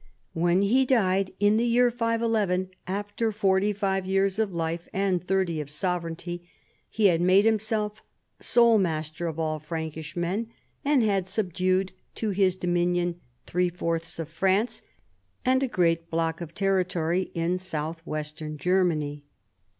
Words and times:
When 0.33 0.63
he 0.63 0.83
died, 0.83 1.29
in 1.39 1.57
the 1.57 1.63
years 1.63 1.93
511, 1.93 2.71
after 2.87 3.31
forty 3.31 3.71
five 3.71 4.03
years 4.03 4.39
of 4.39 4.51
life 4.51 4.89
and 4.93 5.23
thirty 5.23 5.61
of 5.61 5.69
sovereignty, 5.69 6.49
he 6.89 7.05
had 7.05 7.21
made 7.21 7.45
him 7.45 7.59
self 7.59 8.01
sole 8.39 8.79
master 8.79 9.27
of 9.27 9.37
all 9.37 9.59
Frankish 9.59 10.15
men, 10.17 10.49
and 10.83 11.03
had 11.03 11.27
sub 11.27 11.53
dued 11.53 11.91
to 12.15 12.31
his 12.31 12.55
dominion 12.55 13.21
three 13.45 13.69
fourths 13.69 14.17
of 14.17 14.27
France 14.27 14.81
and 15.45 15.61
a 15.61 15.67
great 15.67 16.09
block 16.09 16.41
of 16.41 16.55
territory 16.55 17.29
in 17.35 17.59
south 17.59 18.01
western 18.03 18.57
Ger 18.57 18.83
many. 18.83 19.23